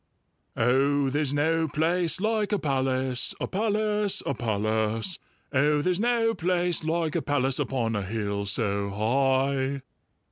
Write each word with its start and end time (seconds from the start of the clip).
"Oh, 0.57 1.11
there's 1.11 1.31
no 1.31 1.67
place 1.67 2.19
like 2.19 2.51
a 2.51 2.57
palace, 2.57 3.35
A 3.39 3.45
palace, 3.45 4.23
a 4.25 4.33
palace! 4.33 5.19
Oh, 5.53 5.83
there's 5.83 5.99
no 5.99 6.33
place 6.33 6.83
like 6.83 7.15
a 7.15 7.21
palace 7.21 7.59
Upon 7.59 7.95
a 7.95 8.01
hill 8.01 8.47
so 8.47 8.89
high!" 8.89 9.83